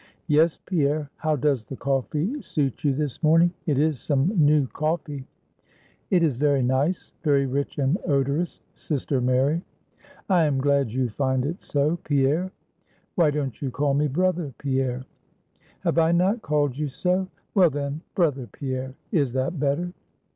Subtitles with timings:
[0.25, 1.11] "Yes, Pierre.
[1.17, 3.53] How does the coffee suit you this morning?
[3.67, 5.27] It is some new coffee."
[6.09, 9.61] "It is very nice; very rich and odorous, sister Mary."
[10.27, 12.51] "I am glad you find it so, Pierre."
[13.13, 15.05] "Why don't you call me brother Pierre?"
[15.81, 17.27] "Have I not called you so?
[17.53, 19.93] Well, then, brother Pierre, is that better?"